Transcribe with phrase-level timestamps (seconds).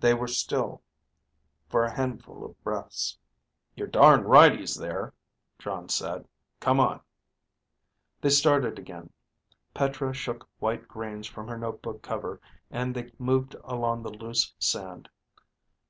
[0.00, 0.80] They were still
[1.68, 3.18] for a handful of breaths.
[3.76, 5.12] "You're darn right he's there,"
[5.58, 6.26] Jon said.
[6.58, 7.02] "Come on."
[8.22, 9.12] They started again.
[9.74, 15.10] Petra shook white grains from her notebook cover and they moved along the loose sand.